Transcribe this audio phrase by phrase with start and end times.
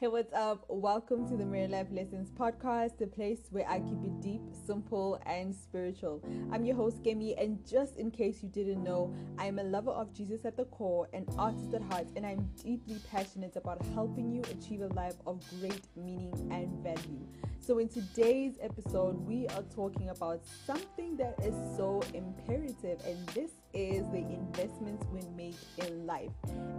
[0.00, 0.64] Hey, what's up?
[0.68, 5.20] Welcome to the Mirror Life Lessons podcast, the place where I keep it deep, simple,
[5.26, 6.22] and spiritual.
[6.52, 10.14] I'm your host, Kemi, and just in case you didn't know, I'm a lover of
[10.14, 14.42] Jesus at the core, an artist at heart, and I'm deeply passionate about helping you
[14.42, 17.26] achieve a life of great meaning and value.
[17.58, 23.50] So, in today's episode, we are talking about something that is so imperative, and this
[23.74, 26.30] is the investments we make in life.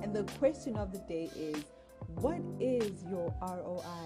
[0.02, 1.66] And the question of the day is,
[2.08, 4.06] what is your ROI?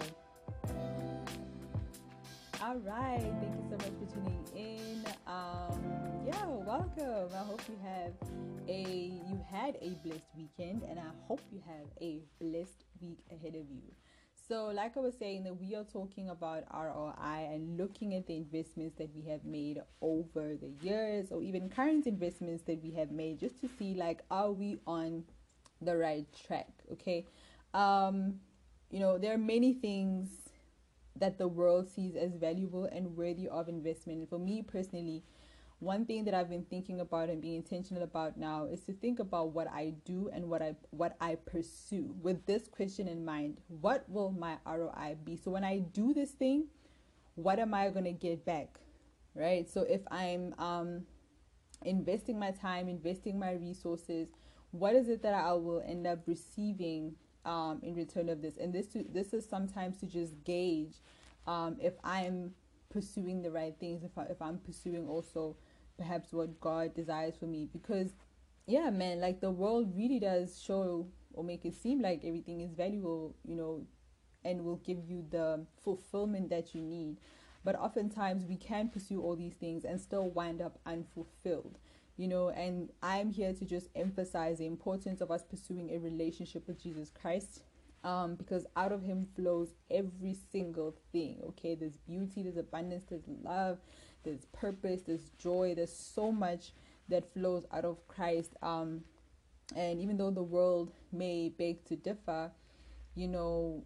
[2.62, 5.06] All right, thank you so much for tuning in.
[5.28, 5.82] Um,
[6.26, 7.30] yeah, welcome.
[7.34, 8.14] I hope you have
[8.70, 13.56] a you had a blessed weekend, and I hope you have a blessed week ahead
[13.56, 13.92] of you.
[14.48, 18.38] So, like I was saying, that we are talking about ROI and looking at the
[18.38, 23.12] investments that we have made over the years, or even current investments that we have
[23.12, 25.26] made, just to see like are we on
[25.82, 26.70] the right track?
[26.94, 27.26] Okay
[27.74, 28.36] um,
[28.90, 30.30] you know, there are many things
[31.16, 34.20] that the world sees as valuable and worthy of investment.
[34.20, 35.24] And for me personally,
[35.80, 39.20] one thing that I've been thinking about and being intentional about now is to think
[39.20, 43.60] about what I do and what I what I pursue with this question in mind.
[43.68, 45.36] What will my ROI be?
[45.36, 46.68] So when I do this thing,
[47.36, 48.80] what am I going to get back?
[49.36, 49.70] Right?
[49.70, 51.02] So if I'm um
[51.84, 54.30] investing my time, investing my resources,
[54.72, 58.58] what is it that I will end up receiving um, in return of this.
[58.58, 60.96] And this to, this is sometimes to just gauge
[61.48, 62.54] um, if I'm
[62.90, 65.56] pursuing the right things, if I, if I'm pursuing also
[65.98, 67.68] perhaps what God desires for me.
[67.72, 68.12] Because
[68.66, 72.74] yeah, man, like the world really does show or make it seem like everything is
[72.74, 73.86] valuable, you know,
[74.46, 77.18] and will give you the fulfillment that you need.
[77.66, 81.78] But oftentimes we can pursue all these things and still wind up unfulfilled
[82.18, 86.68] you know, and I'm here to just emphasize the importance of us pursuing a relationship
[86.68, 87.64] with Jesus Christ.
[88.04, 91.40] Um, because out of him flows every single thing.
[91.50, 93.78] Okay, there's beauty, there's abundance, there's love,
[94.26, 96.74] there's purpose, there's joy, there's so much
[97.08, 98.56] that flows out of Christ.
[98.62, 99.06] Um,
[99.74, 102.52] and even though the world may beg to differ,
[103.16, 103.84] you know,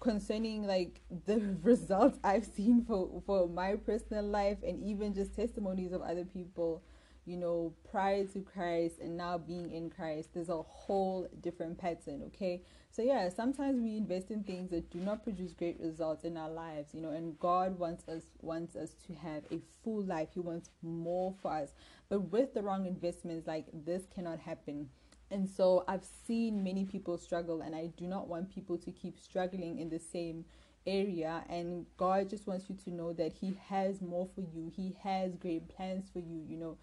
[0.00, 5.92] concerning like the results I've seen for for my personal life and even just testimonies
[5.92, 6.82] of other people
[7.28, 12.22] you know, prior to Christ and now being in Christ, there's a whole different pattern,
[12.28, 12.62] okay?
[12.90, 16.48] So, yeah, sometimes we invest in things that do not produce great results in our
[16.48, 20.28] lives, you know, and God wants us wants us to have a full life.
[20.32, 21.74] He wants more for us.
[22.08, 24.88] But with the wrong investments, like this cannot happen.
[25.30, 29.20] And so I've seen many people struggle, and I do not want people to keep
[29.20, 30.46] struggling in the same
[30.86, 34.72] area and God just wants you to know that he has more for you.
[34.74, 36.78] He has great plans for you, you know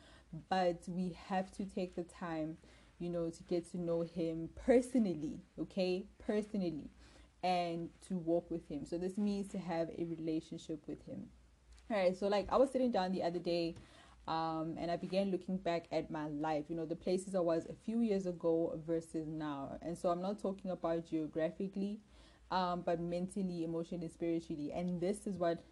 [0.50, 2.58] but we have to take the time
[3.00, 6.06] you know to get to know him personally okay?
[6.20, 6.90] Personally
[7.44, 8.86] and to walk with him.
[8.86, 11.26] So this means to have a relationship with him.
[11.92, 13.76] All right so like i was sitting down the other day
[14.28, 16.66] um, and i began looking back at my life.
[16.70, 19.78] You know the places i was a few years ago versus now.
[19.82, 22.00] And so i'm not talking about geographically
[22.52, 24.72] um, but mentally emotionally spiritually.
[24.74, 25.64] And this is what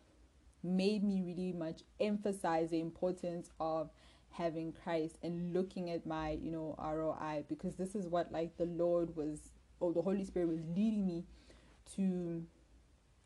[0.63, 3.89] made me really much emphasize the importance of
[4.33, 8.65] having Christ and looking at my, you know, ROI because this is what like the
[8.65, 9.39] Lord was
[9.79, 11.25] or the Holy Spirit was leading me
[11.95, 12.43] to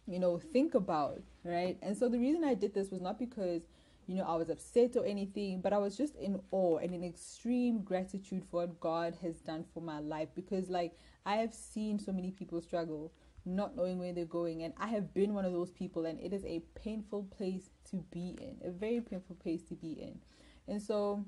[0.08, 1.78] you know think about, right?
[1.82, 3.64] And so the reason I did this was not because
[4.08, 7.04] you know I was upset or anything, but I was just in awe and in
[7.04, 12.00] extreme gratitude for what God has done for my life because like I have seen
[12.00, 13.12] so many people struggle
[13.46, 16.34] not knowing where they're going and I have been one of those people and it
[16.34, 20.20] is a painful place to be in, a very painful place to be in.
[20.68, 21.26] And so,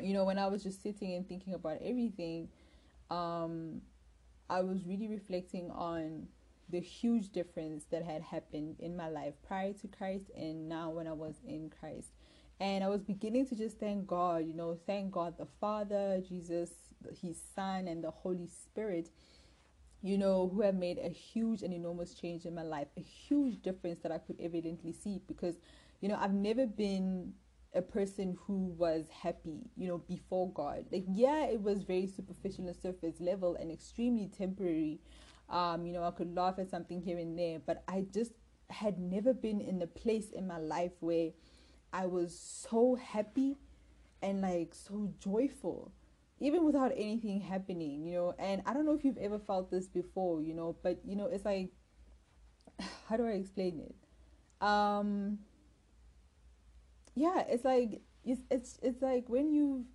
[0.00, 2.48] you know, when I was just sitting and thinking about everything,
[3.10, 3.80] um,
[4.48, 6.28] I was really reflecting on
[6.68, 11.06] the huge difference that had happened in my life prior to Christ and now when
[11.06, 12.08] I was in Christ.
[12.58, 16.70] And I was beginning to just thank God, you know, thank God the Father, Jesus,
[17.20, 19.10] His Son, and the Holy Spirit,
[20.02, 23.62] you know, who have made a huge and enormous change in my life, a huge
[23.62, 25.56] difference that I could evidently see because,
[26.00, 27.34] you know, I've never been
[27.74, 30.86] a person who was happy, you know, before God.
[30.90, 35.00] Like, yeah, it was very superficial and surface level and extremely temporary.
[35.48, 38.32] Um, you know, I could laugh at something here and there, but I just
[38.70, 41.30] had never been in a place in my life where
[41.92, 43.56] I was so happy
[44.22, 45.92] and like so joyful,
[46.40, 48.34] even without anything happening, you know.
[48.38, 51.26] And I don't know if you've ever felt this before, you know, but you know,
[51.26, 51.70] it's like,
[53.08, 53.94] how do I explain it?
[54.66, 55.38] Um,
[57.16, 59.86] yeah, it's like it's it's it's like when you've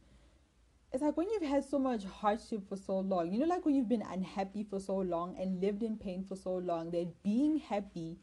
[0.92, 3.76] it's like when you've had so much hardship for so long, you know, like when
[3.76, 7.60] you've been unhappy for so long and lived in pain for so long, that being
[7.60, 8.18] happy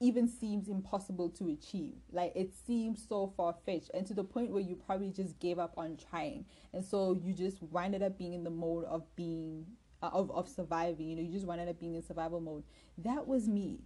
[0.00, 1.94] even seems impossible to achieve.
[2.12, 5.58] Like it seems so far fetched, and to the point where you probably just gave
[5.58, 6.44] up on trying,
[6.74, 9.64] and so you just winded up being in the mode of being
[10.02, 11.08] uh, of of surviving.
[11.08, 12.64] You know, you just winded up being in survival mode.
[12.98, 13.80] That was me,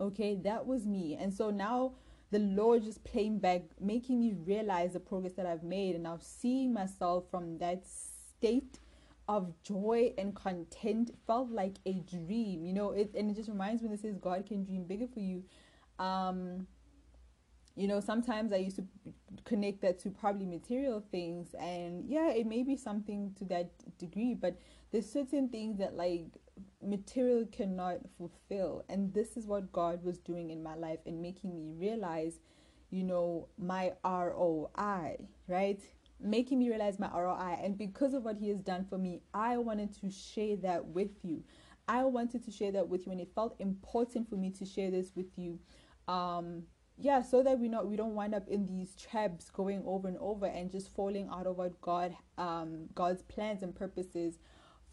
[0.00, 0.34] okay.
[0.42, 1.92] That was me, and so now
[2.30, 6.18] the Lord just playing back, making me realize the progress that I've made, and now
[6.20, 8.78] seeing myself from that state
[9.28, 12.90] of joy and content felt like a dream, you know.
[12.90, 15.44] It and it just reminds me that says God can dream bigger for you.
[15.98, 16.66] Um,
[17.76, 18.84] you know, sometimes I used to
[19.44, 24.34] connect that to probably material things, and yeah, it may be something to that degree,
[24.34, 24.58] but
[24.90, 26.26] there's certain things that like
[26.86, 31.54] material cannot fulfill, and this is what God was doing in my life and making
[31.54, 32.38] me realize,
[32.90, 35.16] you know, my ROI,
[35.48, 35.80] right?
[36.20, 39.58] Making me realize my ROI, and because of what He has done for me, I
[39.58, 41.42] wanted to share that with you.
[41.88, 44.90] I wanted to share that with you, and it felt important for me to share
[44.90, 45.58] this with you.
[46.08, 46.64] Um,
[46.98, 50.16] yeah so that we not we don't wind up in these traps going over and
[50.18, 54.38] over and just falling out of what god um god's plans and purposes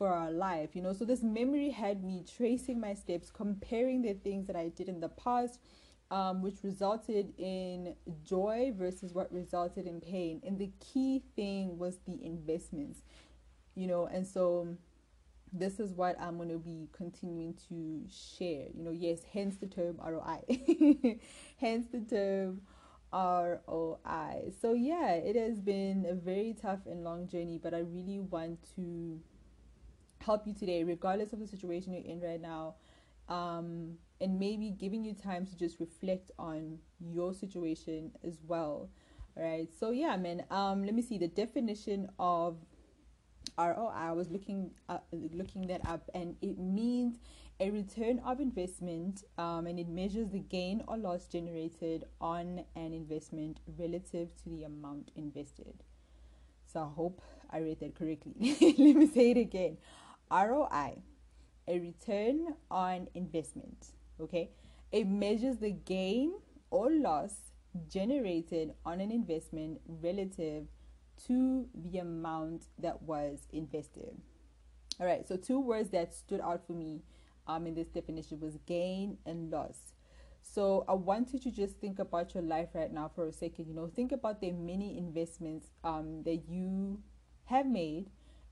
[0.03, 4.13] for our life you know so this memory had me tracing my steps comparing the
[4.15, 5.61] things that i did in the past
[6.11, 7.95] um, which resulted in
[8.25, 13.03] joy versus what resulted in pain and the key thing was the investments
[13.75, 14.75] you know and so
[15.53, 18.65] this is what I'm going to be continuing to share.
[18.73, 21.19] You know, yes, hence the term ROI.
[21.57, 22.61] hence the term
[23.13, 24.51] ROI.
[24.59, 28.65] So, yeah, it has been a very tough and long journey, but I really want
[28.77, 29.21] to
[30.25, 32.75] help you today, regardless of the situation you're in right now.
[33.29, 38.89] Um, and maybe giving you time to just reflect on your situation as well.
[39.35, 39.67] All right.
[39.79, 42.57] So, yeah, man, um, let me see the definition of
[43.57, 43.91] ROI.
[43.93, 47.17] I was looking uh, looking that up, and it means
[47.59, 52.93] a return of investment, um, and it measures the gain or loss generated on an
[52.93, 55.83] investment relative to the amount invested.
[56.71, 57.21] So I hope
[57.51, 58.33] I read that correctly.
[58.77, 59.77] Let me say it again.
[60.31, 61.01] ROI,
[61.67, 63.87] a return on investment.
[64.19, 64.51] Okay,
[64.91, 66.33] it measures the gain
[66.69, 67.35] or loss
[67.89, 70.65] generated on an investment relative
[71.27, 74.15] to the amount that was invested.
[74.99, 77.01] All right, so two words that stood out for me
[77.47, 79.93] um, in this definition was gain and loss.
[80.41, 83.67] So I want you to just think about your life right now for a second.
[83.67, 86.99] You know, think about the many investments um, that you
[87.45, 88.09] have made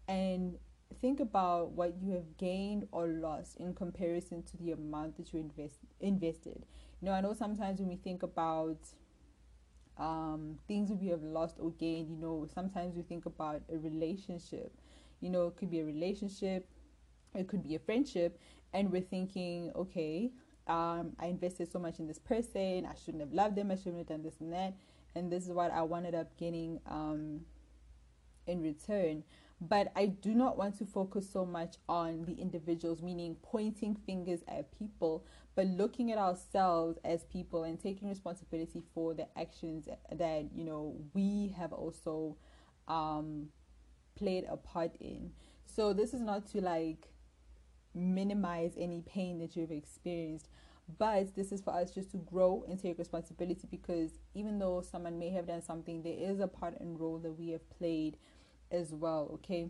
[0.08, 0.58] and
[1.00, 5.40] think about what you have gained or lost in comparison to the amount that you
[5.40, 6.66] invest invested.
[7.02, 8.78] You know, I know sometimes when we think about
[9.98, 12.10] um, things we have lost or gained.
[12.10, 14.74] You know, sometimes we think about a relationship.
[15.22, 16.68] You know, it could be a relationship,
[17.36, 18.40] it could be a friendship,
[18.74, 20.32] and we're thinking, okay,
[20.68, 22.86] um, I invested so much in this person.
[22.86, 23.72] I shouldn't have loved them.
[23.72, 24.76] I shouldn't have done this and that.
[25.16, 27.42] And this is what I wanted up getting um,
[28.48, 29.24] in return.
[29.63, 34.40] But I do not want to focus so much on the individuals, meaning pointing fingers
[34.48, 35.24] at people,
[35.54, 40.96] but looking at ourselves as people and taking responsibility for the actions that you know
[41.13, 42.38] we have also
[42.88, 43.50] um,
[44.16, 45.31] played a part in.
[45.66, 47.10] So this is not to like
[47.94, 50.48] minimize any pain that you've experienced,
[50.98, 55.20] but this is for us just to grow and take responsibility because even though someone
[55.20, 58.18] may have done something, there is a part and role that we have played
[58.72, 59.30] as well.
[59.36, 59.70] Okay.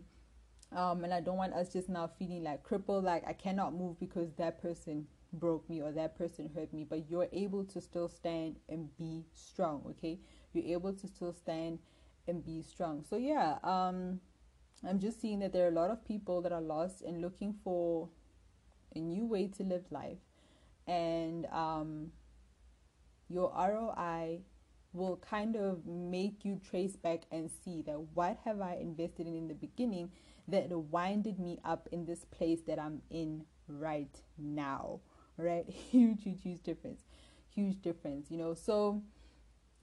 [0.74, 4.00] Um, and I don't want us just now feeling like crippled, like I cannot move
[4.00, 8.08] because that person broke me or that person hurt me, but you're able to still
[8.08, 10.18] stand and be strong, okay?
[10.52, 11.78] You're able to still stand
[12.26, 13.04] and be strong.
[13.08, 14.20] So yeah, um
[14.86, 17.54] I'm just seeing that there are a lot of people that are lost and looking
[17.64, 18.08] for
[18.96, 20.18] a new way to live life.
[20.86, 22.12] And um
[23.28, 24.40] your ROI
[24.92, 29.34] will kind of make you trace back and see that what have I invested in
[29.34, 30.10] in the beginning
[30.48, 35.00] that winded me up in this place that I'm in right now
[35.36, 35.68] right?
[35.90, 37.02] Huge huge huge difference
[37.48, 38.54] huge difference you know?
[38.54, 39.02] So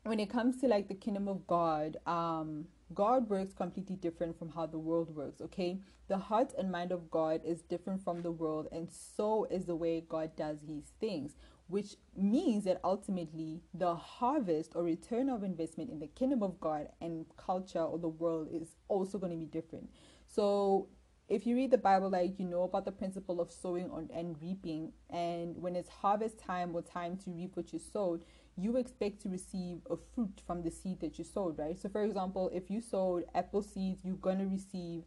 [0.04, 4.50] when it comes to like the kingdom of god um god works completely different from
[4.50, 5.80] how the world works okay?
[6.08, 9.76] The heart and mind of god is different from the world and so is the
[9.76, 11.36] way god does his things
[11.70, 16.90] which means that ultimately the harvest or return of investment in the kingdom of god
[17.00, 19.90] and culture or the world is also going to be different
[20.28, 20.90] so
[21.30, 24.36] if you read the Bible, like you know about the principle of sowing on, and
[24.42, 28.22] reaping, and when it's harvest time or time to reap what you sowed,
[28.58, 31.80] you expect to receive a fruit from the seed that you sowed, right?
[31.80, 35.04] So, for example, if you sowed apple seeds, you're gonna receive,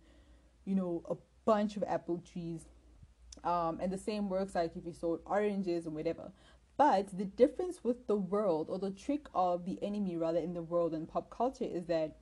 [0.64, 2.66] you know, a bunch of apple trees.
[3.42, 6.30] Um, and the same works like if you sowed oranges or whatever.
[6.76, 10.62] But the difference with the world, or the trick of the enemy rather in the
[10.62, 12.16] world and pop culture, is that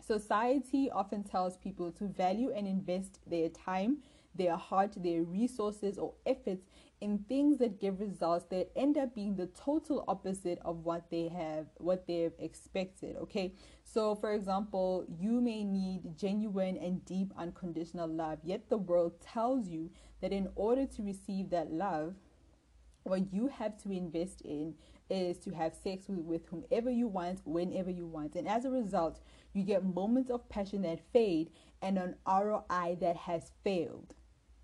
[0.00, 3.98] society often tells people to value and invest their time,
[4.34, 6.64] their heart, their resources, or efforts
[7.00, 11.28] in things that give results that end up being the total opposite of what they
[11.28, 13.54] have what they've expected okay?
[13.84, 19.68] So for example you may need genuine and deep unconditional love yet the world tells
[19.68, 22.14] you that in order to receive that love
[23.04, 24.74] what you have to invest in
[25.08, 28.70] is to have sex with, with whomever you want whenever you want and as a
[28.70, 29.20] result
[29.52, 31.50] you get moments of passion that fade
[31.82, 34.14] and an ROI that has failed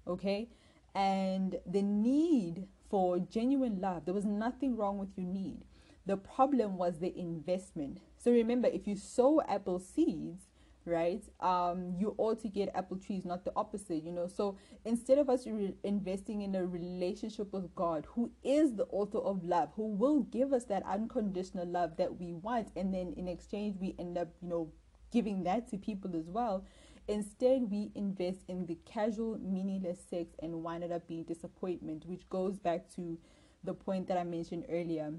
[0.07, 0.49] okay
[0.97, 4.07] and the need for genuine love.
[4.07, 5.65] There was nothing wrong with your need.
[6.07, 8.01] The problem was the investment.
[8.17, 10.47] So remember, if you sow apple seeds,
[10.87, 14.27] right, um, you ought to get apple trees, not the opposite, you know.
[14.27, 19.19] So instead of us re- investing in a relationship with God, who is the author
[19.19, 23.29] of love, who will give us that unconditional love that we want, and then in
[23.29, 24.73] exchange, we end up, you know,
[25.13, 26.65] giving that to people as well
[27.09, 32.59] Instead, we invest in the casual, meaningless sex and wind up being disappointment, which goes
[32.59, 33.17] back to
[33.63, 35.13] the point that I mentioned earlier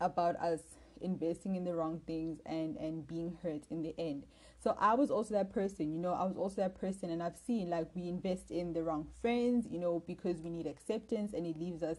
[0.00, 0.60] about us
[1.00, 4.24] investing in the wrong things and and being hurt in the end
[4.58, 7.36] so i was also that person you know i was also that person and i've
[7.36, 11.46] seen like we invest in the wrong friends you know because we need acceptance and
[11.46, 11.98] it leaves us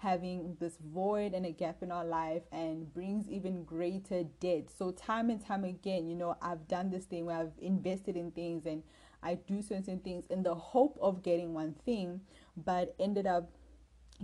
[0.00, 4.70] having this void and a gap in our life and brings even greater debt.
[4.76, 8.30] So, time and time again, you know, I've done this thing where I've invested in
[8.30, 8.82] things and
[9.22, 12.22] I do certain things in the hope of getting one thing,
[12.56, 13.50] but ended up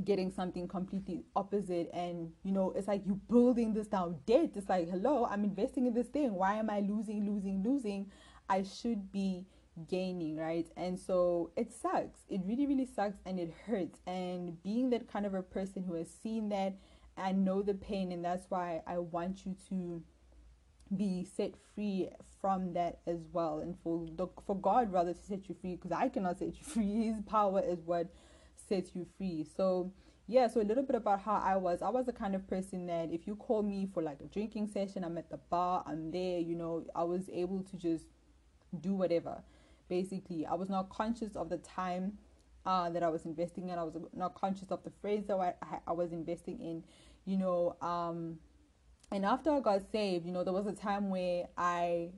[0.05, 1.91] getting something completely opposite.
[1.93, 4.50] And, you know, it's like you building this down debt.
[4.55, 6.35] It's like, hello, I'm investing in this thing.
[6.35, 8.11] Why am I losing, losing, losing?
[8.49, 9.47] I should be
[9.88, 10.67] gaining, right?
[10.76, 12.21] And so it sucks.
[12.29, 14.00] It really, really sucks and it hurts.
[14.07, 16.76] And being that kind of a person who has seen that
[17.17, 20.03] and know the pain, and that's why I want you to
[20.95, 22.09] be set free
[22.41, 25.91] from that as well and for the for God rather to set you free because
[25.91, 28.07] I cannot set you free his power is what
[28.68, 29.46] sets you free.
[29.56, 29.92] So
[30.28, 31.82] yeah so a little bit about how I was.
[31.82, 34.68] I was the kind of person that if you call me for like a drinking
[34.68, 38.04] session I'm at the bar I'm there you know I was able to just
[38.80, 39.42] do whatever.
[39.88, 42.18] Basically i was not conscious of the time
[42.64, 43.78] uh, that i was investing in.
[43.78, 46.82] I was not conscious of the friends that I, I was investing in
[47.26, 48.38] you know um,
[49.12, 52.08] and after i got saved you know there was a time where i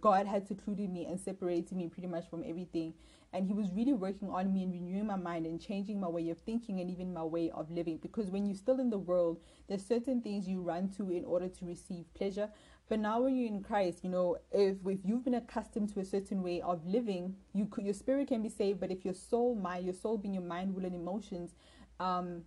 [0.00, 2.92] god had secluded me and separated me pretty much from everything
[3.32, 6.28] and he was really working on me and renewing my mind and changing my way
[6.30, 9.38] of thinking and even my way of living because when you're still in the world
[9.68, 12.48] there's certain things you run to in order to receive pleasure
[12.90, 16.04] but now when you're in Christ, you know, if if you've been accustomed to a
[16.04, 19.54] certain way of living, you could your spirit can be saved, but if your soul,
[19.54, 21.54] mind, your soul being your mind, will, and emotions,
[22.00, 22.42] um,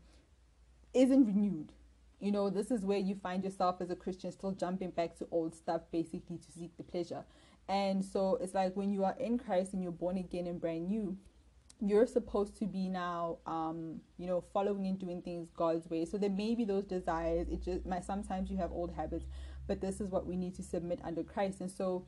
[0.93, 1.71] isn't renewed,
[2.19, 5.27] you know, this is where you find yourself as a Christian still jumping back to
[5.31, 7.23] old stuff, basically to seek the pleasure.
[7.67, 10.87] And so it's like when you are in Christ and you're born again and brand
[10.87, 11.17] new,
[11.79, 16.17] you're supposed to be now um you know following and doing things god's way so
[16.17, 19.25] there may be those desires it just might sometimes you have old habits
[19.67, 21.61] but this is what we need to submit under Christ.
[21.61, 22.05] And so,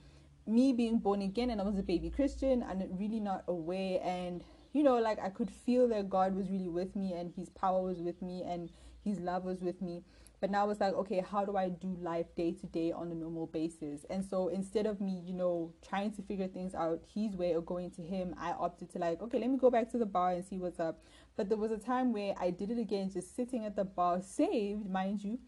[0.48, 4.44] me being born again and I was a baby Christian and really not aware, and
[4.74, 7.82] you know, like I could feel that God was really with me and His power
[7.82, 8.70] was with me and
[9.04, 10.04] His love was with me.
[10.42, 13.16] But now it's like, okay, how do I do life day to day on a
[13.16, 14.06] normal basis?
[14.10, 17.62] And so instead of me, you know, trying to figure things out His way or
[17.62, 20.32] going to Him, I opted to like, okay, let me go back to the bar
[20.32, 21.04] and see what's up.
[21.36, 24.22] But there was a time where I did it again, just sitting at the bar,
[24.22, 25.40] saved, mind you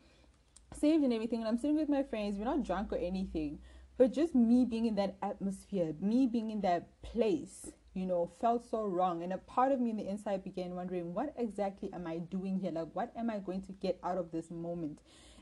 [0.73, 3.59] saved and everything and i'm sitting with my friends we're not drunk or anything
[3.97, 8.69] but just me being in that atmosphere me being in that place you know felt
[8.69, 9.23] so wrong.
[9.23, 12.59] And a part of me in the inside began wondering what exactly am i doing
[12.59, 12.71] here?
[12.71, 14.99] Like what am i going to get out of this moment?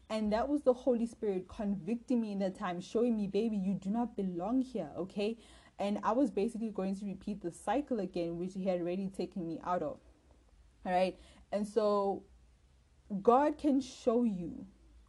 [0.09, 3.73] And that was the holy spirit convicting me in that time showing me baby you
[3.73, 5.37] do not belong here okay?
[5.77, 9.45] And i was basically going to repeat the cycle again which he had already taken
[9.45, 9.97] me out of
[10.85, 11.19] all right?
[11.51, 12.23] And so
[13.21, 14.65] god can show you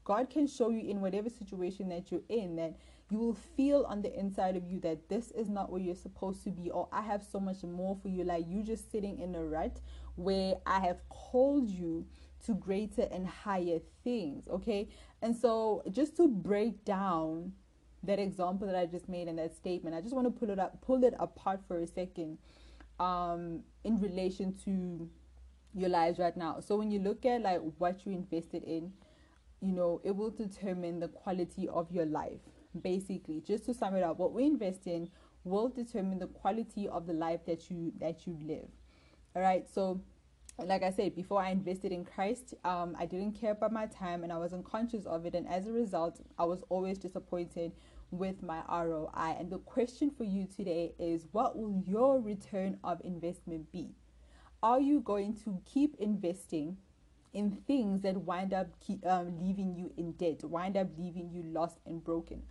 [0.07, 2.77] God can show you in whatever situation that you're in that
[3.09, 6.43] you will feel on the inside of you that this is not where you're supposed
[6.45, 8.25] to be, or I have so much more for you.
[8.25, 9.81] Like you just sitting in a rut
[10.17, 12.07] where I have called you
[12.47, 14.49] to greater and higher things.
[14.49, 14.89] Okay.
[15.23, 17.53] And so just to break down
[18.03, 20.59] that example that I just made in that statement, I just want to pull it
[20.59, 22.39] up, pull it apart for a second
[22.99, 25.09] um, in relation to
[25.75, 26.59] your lives right now.
[26.61, 28.93] So when you look at like what you invested in,
[29.61, 32.41] you know, it will determine the quality of your life.
[32.81, 35.11] Basically, just to sum it up, what we invest in
[35.45, 38.69] will determine the quality of the life that you that you live.
[39.35, 40.01] All right, so
[40.65, 44.23] like I said, before I invested in Christ, um, I didn't care about my time
[44.23, 45.35] and I wasn't conscious of it.
[45.35, 47.73] And as a result, I was always disappointed
[48.11, 49.37] with my ROI.
[49.39, 53.91] And the question for you today is what will your return of investment be?
[54.63, 56.79] Are you going to keep investing
[57.35, 61.43] in things that wind up keep, um, leaving you in debt, wind up leaving you
[61.43, 62.43] lost and broken?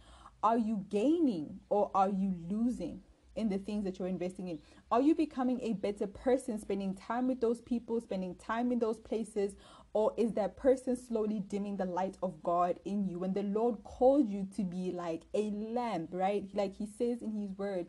[0.45, 3.01] Are you gaining or are you losing?
[3.35, 4.59] in the things that you're investing in?
[4.91, 8.97] Are you becoming a better person, spending time with those people, spending time in those
[8.97, 9.55] places?
[9.91, 13.19] Or is that person slowly dimming the light of God in you?
[13.19, 16.49] When the Lord called you to be like a lamp, right?
[16.53, 17.87] Like He says in His word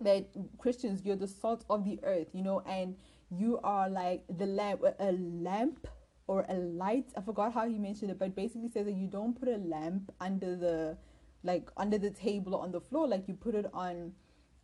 [0.00, 2.94] that Christians, you're the salt of the earth, you know, and
[3.30, 5.86] you are like the lamp, a lamp
[6.26, 7.06] or a light.
[7.16, 10.12] I forgot how he mentioned it, but basically says that you don't put a lamp
[10.20, 10.98] under the
[11.42, 14.12] like under the table or on the floor, like you put it on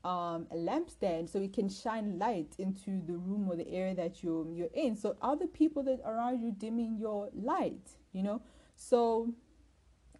[0.04, 4.22] um, a lampstand so it can shine light into the room or the area that
[4.22, 4.96] you're you're in.
[4.96, 7.96] So are the people that around you dimming your light?
[8.12, 8.42] You know,
[8.76, 9.32] so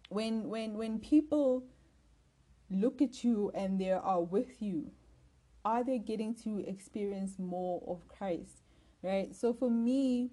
[0.09, 1.63] when when when people
[2.71, 4.91] look at you and they are with you,
[5.63, 8.63] are they getting to experience more of Christ?
[9.03, 9.35] Right.
[9.35, 10.31] So for me,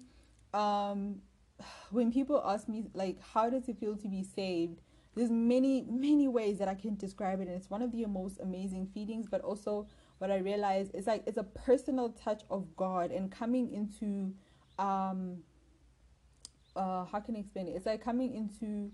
[0.53, 1.17] um,
[1.91, 4.81] when people ask me like, how does it feel to be saved?
[5.15, 8.39] There's many many ways that i can describe it and it's one of the most
[8.39, 13.11] amazing feelings but also what i realize is like it's a personal touch of god
[13.11, 14.33] and coming into
[14.83, 15.37] um
[16.75, 17.71] uh how can i explain it?
[17.71, 18.91] It's like coming into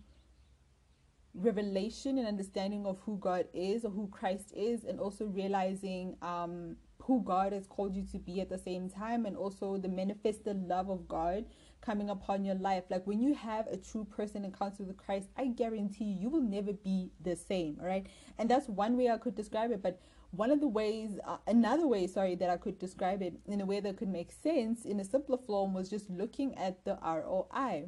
[1.35, 6.75] revelation and understanding of who god is or who christ is and also realizing um
[7.03, 10.67] who god has called you to be at the same time and also the manifested
[10.67, 11.45] love of god
[11.81, 12.83] coming upon your life.
[12.89, 16.41] Like when you have a true person encounter with Christ, I guarantee you, you will
[16.41, 17.77] never be the same.
[17.81, 18.05] All right.
[18.37, 19.81] And that's one way I could describe it.
[19.81, 19.99] But
[20.31, 23.65] one of the ways, uh, another way, sorry, that I could describe it in a
[23.65, 27.87] way that could make sense in a simpler form was just looking at the ROI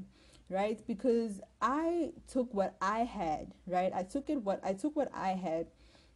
[0.51, 5.09] right because i took what i had right i took it what i took what
[5.13, 5.65] i had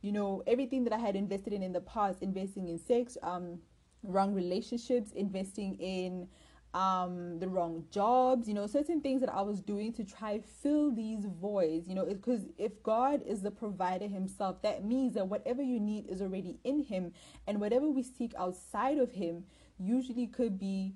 [0.02, 3.58] you know everything that i had invested in in the past investing in sex um
[4.04, 6.28] wrong relationships investing in
[6.76, 10.92] um, the wrong jobs, you know, certain things that I was doing to try fill
[10.92, 15.62] these voids, you know, because if God is the provider himself, that means that whatever
[15.62, 17.14] you need is already in him
[17.48, 19.46] and whatever we seek outside of him
[19.80, 20.94] usually could be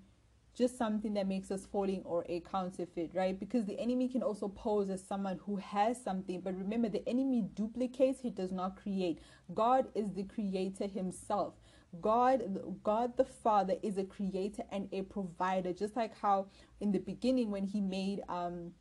[0.54, 3.40] just something that makes us falling or a counterfeit, right?
[3.40, 7.46] Because the enemy can also pose as someone who has something, but remember the enemy
[7.54, 9.20] duplicates, he does not create.
[9.54, 11.54] God is the creator himself.
[12.02, 12.44] God,
[12.84, 16.48] God the Father is a creator and a provider, just like how
[16.80, 18.72] in the beginning when He made um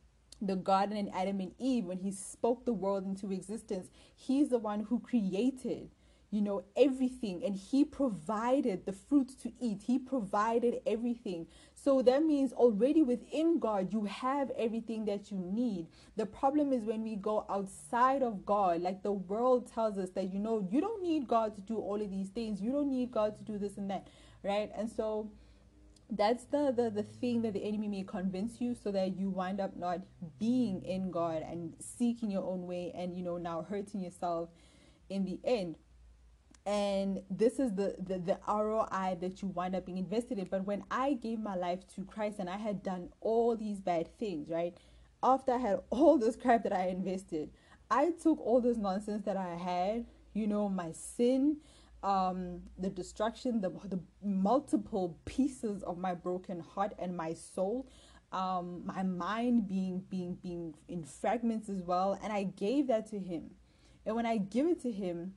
[0.41, 4.59] the garden and Adam and Eve, when He spoke the world into existence, He's the
[4.59, 5.89] one who created
[6.31, 11.47] you know everything and he provided the fruit to eat he provided everything
[11.81, 15.87] so that means already within God, you have everything that you need.
[16.17, 20.33] The problem is when we go outside of God, like the world tells us that,
[20.33, 22.61] you know, you don't need God to do all of these things.
[22.61, 24.07] You don't need God to do this and that,
[24.43, 24.69] right?
[24.75, 25.31] And so
[26.09, 29.61] that's the, the, the thing that the enemy may convince you so that you wind
[29.61, 30.01] up not
[30.37, 34.49] being in God and seeking your own way and, you know, now hurting yourself
[35.09, 35.77] in the end
[36.65, 40.45] and this is the, the the ROI that you wind up being invested in.
[40.45, 44.17] But when I gave my life to Christ and I had done all these bad
[44.17, 44.77] things, right?
[45.23, 47.49] After I had all this crap that I invested,
[47.89, 51.57] I took all this nonsense that I had, you know, my sin,
[52.03, 57.87] um, the destruction, the the multiple pieces of my broken heart and my soul,
[58.31, 63.19] um, my mind being being being in fragments as well, and I gave that to
[63.19, 63.51] Him.
[64.05, 65.33] And when I give it to Him,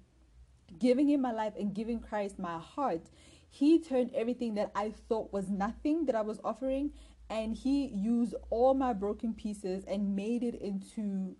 [0.79, 3.11] giving him my life and giving Christ my heart,
[3.51, 6.93] he turned everything that I thought was nothing that I was offering
[7.29, 11.37] and he used all my broken pieces and made it into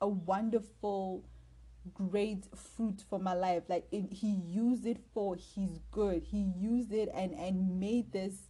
[0.00, 1.24] a wonderful
[1.94, 3.64] great fruit for my life.
[3.68, 6.22] Like it, he used it for his good.
[6.22, 8.48] He used it and and made this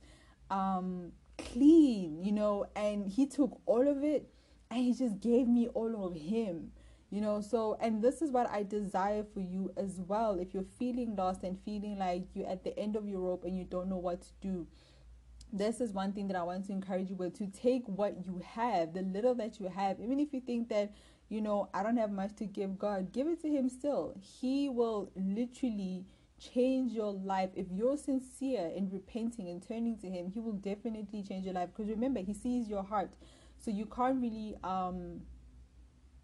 [0.51, 4.31] um clean you know and he took all of it
[4.71, 6.71] and he just gave me all of him
[7.13, 10.39] you know so and this is what i desire for you as well.
[10.41, 13.57] If you're feeling lost and feeling like you're at the end of your rope and
[13.57, 14.67] you don't know what to do
[15.53, 18.41] this is one thing that i want to encourage you with to take what you
[18.45, 20.01] have the little that you have.
[20.01, 20.95] Even if you think that
[21.29, 24.15] you know i don't have much to give god give it to him still.
[24.19, 26.07] He will literally
[26.39, 27.51] change your life.
[27.55, 31.69] If you're sincere in repenting and turning to him he will definitely change your life.
[31.77, 33.13] Because remember he sees your heart.
[33.59, 35.21] So you can't really um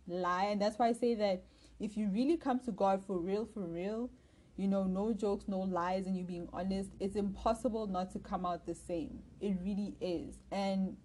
[0.09, 0.45] lie.
[0.45, 1.45] And that's why I say that
[1.81, 4.11] if you really come to God for real, for real,
[4.57, 8.45] you know, no jokes, no lies, and you being honest, it's impossible not to come
[8.45, 9.21] out the same.
[9.41, 10.35] It really is.
[10.51, 10.97] And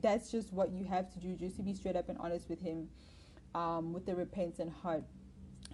[0.00, 2.60] that's just what you have to do, just to be straight up and honest with
[2.60, 2.88] Him
[3.54, 5.02] um, with the repentant heart.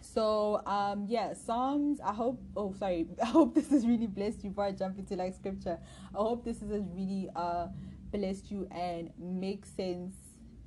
[0.00, 2.00] So um yeah, Psalms.
[2.00, 2.40] I hope.
[2.56, 3.06] Oh, sorry.
[3.22, 4.50] I hope this has really blessed you.
[4.50, 5.78] Before I jump into like scripture,
[6.14, 7.68] I hope this has really uh
[8.12, 10.14] blessed you and makes sense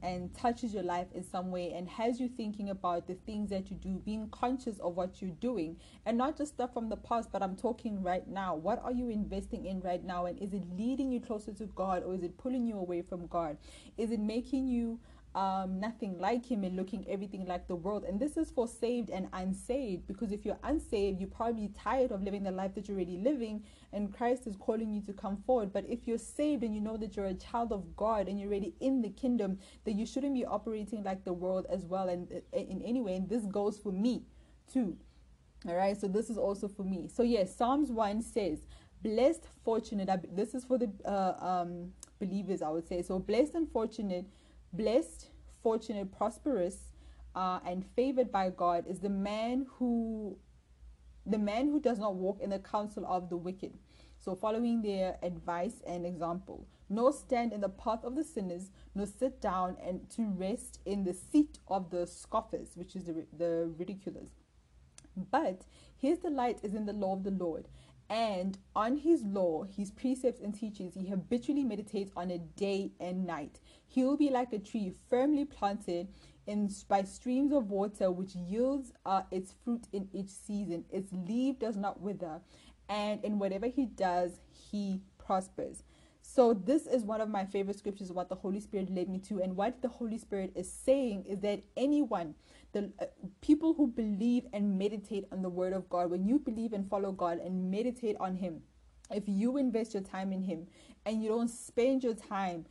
[0.02, 3.70] and touches your life in some way and has you thinking about the things that
[3.70, 7.32] you do, being conscious of what you're doing, and not just stuff from the past,
[7.32, 8.56] but I'm talking right now.
[8.56, 10.26] What are you investing in right now?
[10.26, 13.28] And is it leading you closer to God or is it pulling you away from
[13.28, 13.58] God?
[13.98, 15.00] Is it making you
[15.36, 18.04] um, nothing like him and looking everything like the world.
[18.04, 22.24] And this is for saved and unsaved because if you're unsaved, you're probably tired of
[22.24, 23.64] living the life that you're already living,
[23.94, 25.72] and Christ is calling you to come forward.
[25.72, 28.50] But if you're saved and you know that you're a child of God and you're
[28.50, 32.10] already in the kingdom, then you shouldn't be operating like the world as well.
[32.10, 34.24] And uh, in any way, and this goes for me
[34.72, 34.98] too.
[35.68, 37.10] All right, so this is also for me.
[37.14, 38.60] So, yes, Psalms 1 says,
[39.02, 43.02] Blessed, fortunate, this is for the uh, um, believers, I would say.
[43.02, 44.26] So, blessed and fortunate
[44.74, 45.30] Blessed,
[45.62, 46.92] fortunate, prosperous,
[47.36, 50.38] uh, and favored by God is the man who
[51.26, 53.74] the man who does not walk in the counsel of the wicked.
[54.18, 59.06] So, following their advice and example, nor stand in the path of the sinners, nor
[59.06, 63.72] sit down and to rest in the seat of the scoffers, which is the, the
[63.78, 64.30] ridiculous.
[65.32, 65.62] But
[65.96, 67.68] his delight is in the law of the Lord,
[68.10, 73.26] and on his law, his precepts and teachings, he habitually meditates on a day and
[73.26, 73.60] night.
[73.88, 76.08] He will be like a tree firmly planted
[76.48, 80.86] in by streams of water, which yields uh, its fruit in each season.
[80.90, 82.42] Its leaf does not wither,
[82.90, 85.84] and in whatever he does, he prospers.
[86.22, 88.12] So this is one of my favorite scriptures.
[88.12, 91.40] What the Holy Spirit led me to, and what the Holy Spirit is saying is
[91.42, 92.34] that anyone
[92.72, 93.06] the uh,
[93.42, 97.12] people who believe and meditate on the word of God, when you believe and follow
[97.12, 98.62] God and meditate on Him,
[99.12, 100.68] if you invest your time in Him
[101.06, 102.66] and you don't spend your time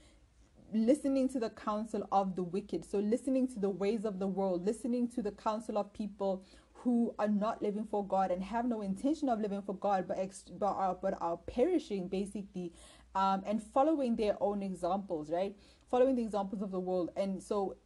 [0.73, 4.65] listening to the counsel of the wicked, so listening to the ways of the world,
[4.65, 8.83] listening to the counsel of people who are not living for God and have no
[8.83, 12.73] intention of living for God, but ex- but are, but are perishing basically,
[13.15, 15.57] um, and following their own examples, right?
[15.91, 17.77] Following the examples of the world, and so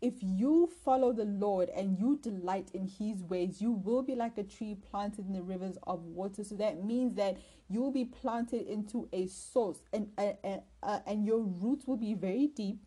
[0.00, 4.38] if you follow the Lord and you delight in his ways, you will be like
[4.38, 6.42] a tree planted in the rivers of water.
[6.42, 7.36] So that means that
[7.68, 12.14] you will be planted into a source and, and, uh, and your roots will be
[12.14, 12.78] very deep,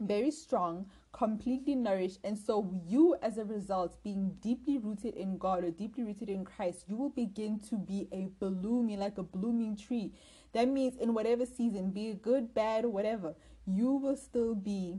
[0.00, 2.18] very strong, completely nourished.
[2.24, 6.44] And so, you, as a result, being deeply rooted in God or deeply rooted in
[6.44, 10.12] Christ, you will begin to be a blooming, like a blooming tree.
[10.52, 13.34] That means in whatever season, be it good, bad, or whatever,
[13.66, 14.98] you will still be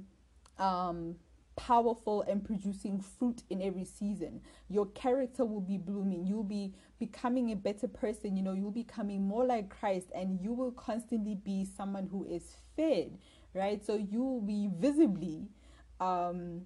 [0.58, 1.17] um
[1.56, 4.41] powerful and producing fruit in every season.
[4.70, 6.26] Your character will be blooming.
[6.26, 8.36] You'll be becoming a better person.
[8.36, 12.26] You know, you'll be becoming more like Christ and you will constantly be someone who
[12.26, 13.18] is fed,
[13.54, 13.84] right?
[13.84, 15.48] So you'll be visibly
[16.02, 16.65] um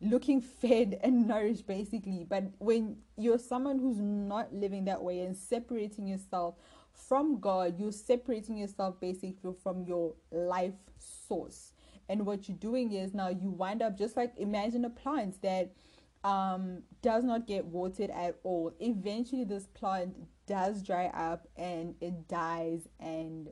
[0.00, 5.36] looking fed and nourished basically but when you're someone who's not living that way and
[5.36, 6.56] separating yourself
[6.92, 11.72] from god you're separating yourself basically from your life source
[12.08, 15.72] and what you're doing is now you wind up just like imagine a plant that
[16.24, 18.72] um, does not get watered at all.
[18.80, 20.14] Eventually, this plant
[20.46, 23.50] does dry up and it dies, and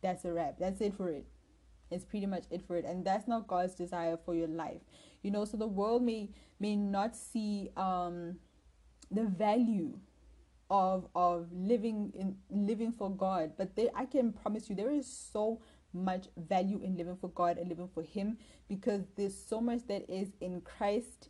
[0.00, 0.58] that's a wrap.
[0.58, 1.26] That's it for it.
[1.90, 4.80] It's pretty much it for it, and that's not God's desire for your life.
[5.22, 6.30] You know, so the world may
[6.60, 8.36] may not see um,
[9.10, 9.98] the value
[10.70, 15.06] of of living in living for God, but they, I can promise you there is
[15.06, 15.60] so
[15.92, 20.08] much value in living for God and living for Him because there's so much that
[20.08, 21.28] is in Christ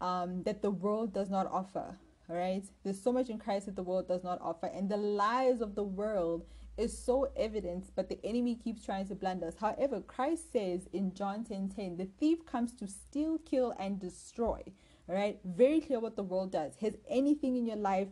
[0.00, 1.96] um, that the world does not offer.
[2.28, 2.64] Right?
[2.84, 5.74] There's so much in Christ that the world does not offer, and the lies of
[5.74, 6.44] the world
[6.80, 9.54] is so evident, but the enemy keeps trying to blind us.
[9.60, 14.62] However, Christ says in John 10 10, the thief comes to steal, kill, and destroy.
[15.06, 15.40] Right?
[15.44, 16.76] Very clear what the world does.
[16.80, 18.08] Has anything in your life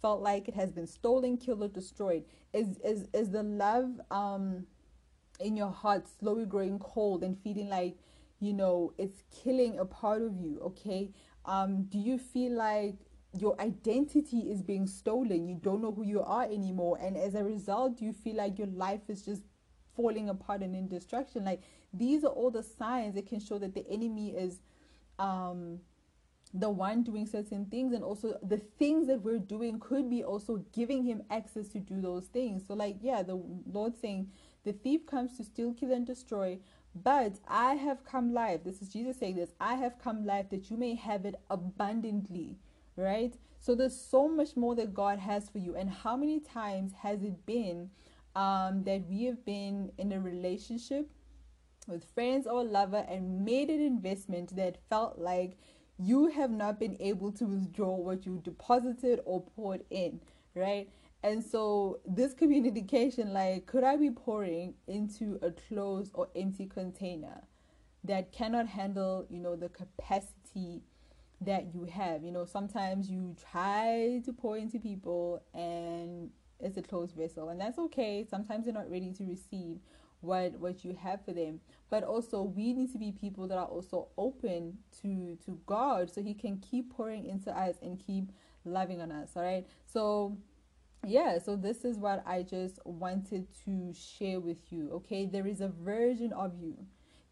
[0.00, 2.24] felt like it has been stolen, killed, or destroyed?
[2.54, 4.66] Is is is the love um
[5.40, 7.96] in your heart slowly growing cold and feeling like
[8.40, 11.10] you know it's killing a part of you okay?
[11.44, 12.96] Um do you feel like
[13.38, 15.48] your identity is being stolen?
[15.48, 16.98] You don't know who you are anymore.
[17.00, 19.42] And as a result you feel like your life is just
[19.96, 21.44] falling apart and in destruction?
[21.44, 24.60] Like these are all the signs that can show that the enemy is
[25.18, 25.80] um
[26.54, 27.92] the one doing certain things.
[27.92, 32.00] And also the things that we're doing could be also giving him access to do
[32.00, 32.66] those things.
[32.66, 34.30] So like yeah the lord saying
[34.68, 36.58] the thief comes to steal, kill, and destroy,
[36.94, 38.64] But I have come live.
[38.64, 39.54] This is Jesus saying this.
[39.58, 42.58] I have come live that you may have it abundantly,
[42.96, 43.34] right?
[43.58, 45.74] So there's so much more that God has for you.
[45.74, 47.90] And how many times has it been
[48.36, 51.08] um, that we have been in a relationship
[51.86, 55.56] with friends or lover and made an investment that felt like
[55.98, 60.20] you have not been able to withdraw what you deposited or poured in,
[60.54, 60.90] right?
[61.22, 67.42] And so this communication, like, could I be pouring into a closed or empty container
[68.04, 70.82] that cannot handle, you know, the capacity
[71.40, 72.22] that you have?
[72.22, 77.60] You know, sometimes you try to pour into people and it's a closed vessel, and
[77.60, 78.26] that's okay.
[78.28, 79.78] Sometimes they're not ready to receive
[80.20, 83.66] what what you have for them but also we need to be people that are
[83.66, 88.32] also open to to god so he can keep pouring into us and keep
[88.64, 90.36] loving on us all right so
[91.06, 95.60] yeah so this is what i just wanted to share with you okay there is
[95.60, 96.76] a version of you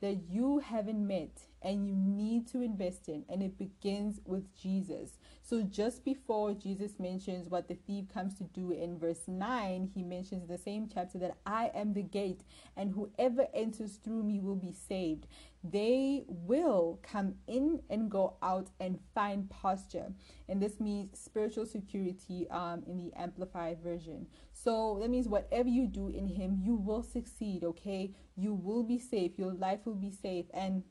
[0.01, 5.13] that you haven't met and you need to invest in and it begins with jesus
[5.49, 10.03] so just before Jesus mentions what the thief comes to do in verse 9, he
[10.03, 12.41] mentions the same chapter that I am the gate
[12.77, 15.29] and whoever enters through me will be saved.
[15.71, 20.13] They will come in and go out and find pasture.
[20.49, 24.27] And this means spiritual security um, in the amplified version.
[24.53, 28.13] So that means whatever you do in him, you will succeed, okay?
[28.37, 29.39] You will be safe.
[29.39, 30.47] Your life will be safe.
[30.53, 30.83] And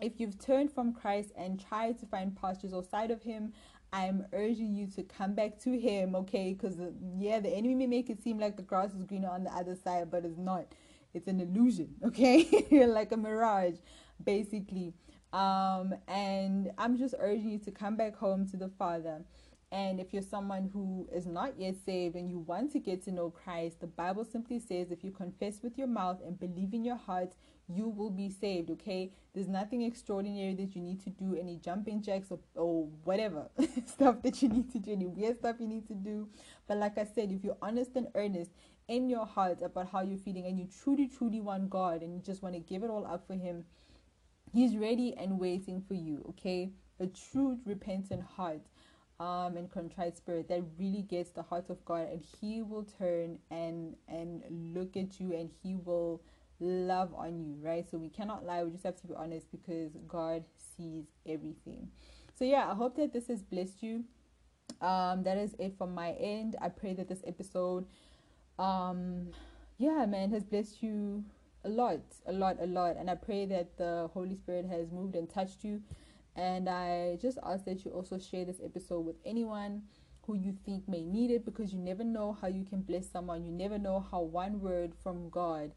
[0.00, 3.52] if you've turned from Christ and tried to find pastures outside of Him,
[3.92, 6.52] I'm urging you to come back to Him, okay?
[6.52, 9.44] Because, uh, yeah, the enemy may make it seem like the grass is greener on
[9.44, 10.66] the other side, but it's not.
[11.14, 12.66] It's an illusion, okay?
[12.86, 13.76] like a mirage,
[14.22, 14.94] basically.
[15.32, 19.22] Um, and I'm just urging you to come back home to the Father.
[19.72, 23.10] And if you're someone who is not yet saved and you want to get to
[23.10, 26.84] know Christ, the Bible simply says if you confess with your mouth and believe in
[26.84, 27.34] your heart,
[27.68, 29.12] you will be saved, okay?
[29.34, 33.48] There's nothing extraordinary that you need to do, any jumping jacks or, or whatever
[33.86, 36.28] stuff that you need to do, any weird stuff you need to do.
[36.68, 38.52] But like I said, if you're honest and earnest
[38.86, 42.20] in your heart about how you're feeling and you truly, truly want God and you
[42.20, 43.64] just want to give it all up for Him,
[44.52, 46.72] He's ready and waiting for you, okay?
[47.00, 48.62] A true repentant heart
[49.18, 53.38] um and contrite spirit that really gets the heart of God and he will turn
[53.50, 54.42] and and
[54.74, 56.20] look at you and he will
[56.60, 57.88] love on you, right?
[57.90, 58.62] So we cannot lie.
[58.64, 60.44] We just have to be honest because God
[60.76, 61.88] sees everything.
[62.38, 64.04] So yeah, I hope that this has blessed you.
[64.80, 66.56] Um, that is it from my end.
[66.60, 67.86] I pray that this episode,
[68.58, 69.28] um,
[69.78, 71.24] yeah, man, has blessed you
[71.66, 72.96] a lot, a lot, a lot.
[72.96, 75.82] And I pray that the Holy Spirit has moved and touched you.
[76.36, 79.82] And I just ask that you also share this episode with anyone
[80.26, 83.44] who you think may need it because you never know how you can bless someone.
[83.44, 85.72] You never know how one word from God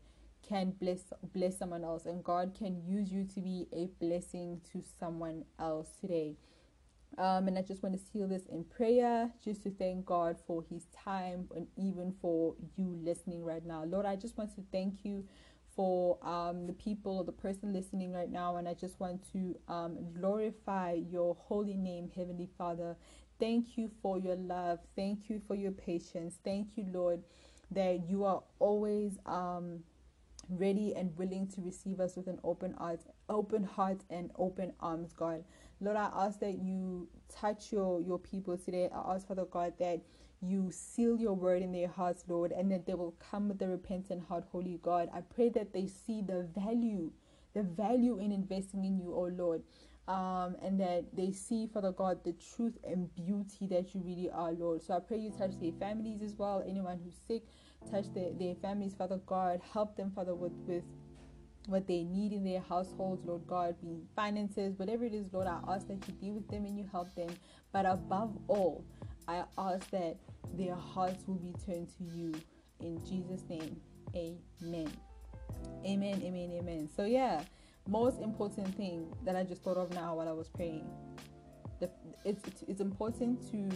[0.47, 1.02] can bless
[1.34, 5.89] bless someone else and God can use you to be a blessing to someone else
[5.99, 6.36] today.
[7.17, 10.63] Um, and I just want to seal this in prayer, just to thank God for
[10.69, 13.84] His time and even for you listening right now.
[13.84, 15.25] Lord, I just want to thank you
[15.80, 19.58] for um, the people or the person listening right now, and I just want to
[19.70, 22.98] um, glorify your holy name, Heavenly Father.
[23.39, 24.80] Thank you for your love.
[24.98, 26.38] Thank you for your patience.
[26.44, 27.24] Thank you, Lord,
[27.72, 29.80] that you are always um,
[30.50, 35.13] ready and willing to receive us with an open heart, open heart and open arms,
[35.13, 35.46] God.
[35.80, 38.89] Lord, I ask that you touch your your people today.
[38.94, 40.02] I ask, Father God, that
[40.41, 43.67] you seal your word in their hearts, Lord, and that they will come with a
[43.67, 45.10] repentant heart, Holy God.
[45.13, 47.12] I pray that they see the value,
[47.54, 49.63] the value in investing in you, oh Lord.
[50.08, 54.52] Um, and that they see, Father God, the truth and beauty that you really are,
[54.54, 54.82] Lord.
[54.82, 57.43] So I pray you touch their families as well, anyone who's sick,
[57.91, 59.62] touch their, their families, Father God.
[59.71, 60.84] Help them, Father, with, with
[61.67, 65.60] what they need in their households, Lord God, being finances, whatever it is, Lord, I
[65.67, 67.30] ask that you be with them and you help them.
[67.71, 68.84] But above all,
[69.30, 70.18] I ask that
[70.58, 72.34] their hearts will be turned to you.
[72.80, 73.80] In Jesus' name,
[74.15, 74.92] amen.
[75.86, 76.89] Amen, amen, amen.
[76.96, 77.44] So, yeah,
[77.88, 80.89] most important thing that I just thought of now while I was praying.
[81.80, 81.92] The,
[82.26, 83.70] it's, it's important to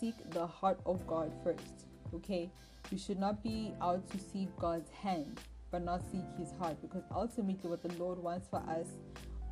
[0.00, 2.50] seek the heart of God first, okay?
[2.90, 7.02] We should not be out to seek God's hand, but not seek His heart, because
[7.14, 8.86] ultimately, what the Lord wants for us,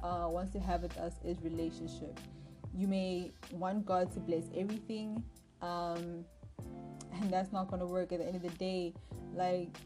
[0.02, 2.18] uh, wants to have with us, is relationship.
[2.74, 5.22] You may want God to bless everything,
[5.60, 6.24] um,
[7.12, 8.12] and that's not going to work.
[8.12, 8.94] At the end of the day,
[9.34, 9.76] like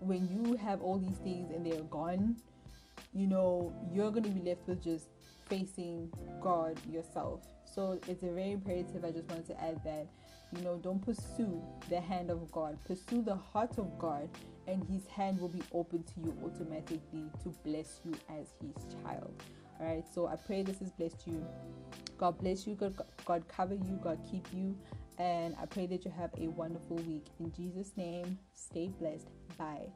[0.00, 2.36] when you have all these things and they're gone,
[3.12, 5.08] you know, you're going to be left with just
[5.48, 7.40] facing God yourself.
[7.64, 9.04] So it's a very imperative.
[9.04, 10.06] I just wanted to add that
[10.54, 14.28] you know, don't pursue the hand of God, pursue the heart of God,
[14.66, 19.42] and his hand will be open to you automatically to bless you as his child.
[19.80, 21.46] All right, so I pray this has blessed you.
[22.18, 22.74] God bless you.
[22.74, 23.98] God, God cover you.
[24.02, 24.76] God keep you.
[25.18, 27.26] And I pray that you have a wonderful week.
[27.40, 29.28] In Jesus' name, stay blessed.
[29.58, 29.88] Bye.